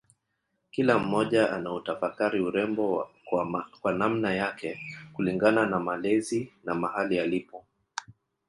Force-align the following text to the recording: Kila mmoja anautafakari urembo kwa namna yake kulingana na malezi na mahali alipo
Kila 0.71 0.99
mmoja 0.99 1.51
anautafakari 1.53 2.39
urembo 2.41 3.09
kwa 3.81 3.93
namna 3.93 4.33
yake 4.35 4.79
kulingana 5.13 5.65
na 5.65 5.79
malezi 5.79 6.51
na 6.63 6.75
mahali 6.75 7.19
alipo 7.19 7.65